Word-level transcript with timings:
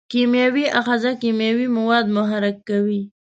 کیمیاوي 0.11 0.65
آخذه 0.79 1.11
کیمیاوي 1.21 1.67
مواد 1.75 2.05
محرک 2.15 2.55
کوي. 2.69 3.01